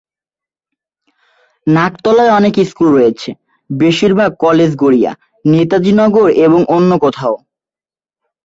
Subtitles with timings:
[1.67, 3.29] নাকতলায় অনেক স্কুল রয়েছে,
[3.69, 5.11] বেশিরভাগ কলেজ গড়িয়া,
[5.45, 7.35] নেতাজি নগর এবং অন্য কোথাও।